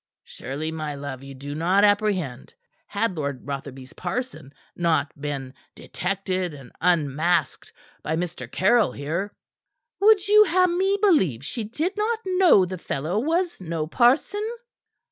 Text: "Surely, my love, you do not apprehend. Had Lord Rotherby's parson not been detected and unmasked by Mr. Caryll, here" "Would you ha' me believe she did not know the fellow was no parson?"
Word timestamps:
"Surely, 0.23 0.71
my 0.71 0.95
love, 0.95 1.21
you 1.21 1.35
do 1.35 1.53
not 1.53 1.83
apprehend. 1.83 2.55
Had 2.87 3.15
Lord 3.15 3.45
Rotherby's 3.45 3.93
parson 3.93 4.51
not 4.75 5.11
been 5.21 5.53
detected 5.75 6.55
and 6.55 6.71
unmasked 6.81 7.71
by 8.01 8.15
Mr. 8.15 8.51
Caryll, 8.51 8.93
here" 8.93 9.31
"Would 10.01 10.27
you 10.27 10.43
ha' 10.45 10.65
me 10.67 10.97
believe 10.99 11.45
she 11.45 11.63
did 11.65 11.95
not 11.95 12.17
know 12.25 12.65
the 12.65 12.79
fellow 12.79 13.19
was 13.19 13.61
no 13.61 13.85
parson?" 13.85 14.43